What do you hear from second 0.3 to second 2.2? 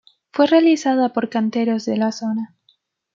Fue realizada por canteros de la